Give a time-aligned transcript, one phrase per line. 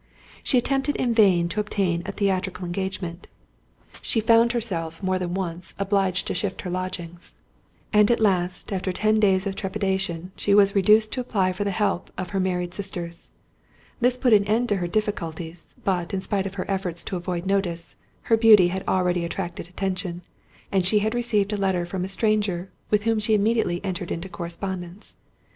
[0.41, 3.27] She attempted in vain to obtain a theatrical engagement;
[4.01, 7.19] she found herself, more than once, obliged to shift her lodging;
[7.93, 12.07] and at last, after ten days of trepidation, she was reduced to apply for help
[12.17, 13.27] to her married sisters.
[13.99, 17.45] This put an end to her difficulties, but, in spite of her efforts to avoid
[17.45, 17.93] notice,
[18.23, 20.23] her beauty had already attracted attention,
[20.71, 24.27] and she had received a letter from a stranger, with whom she immediately entered into
[24.27, 25.13] correspondence.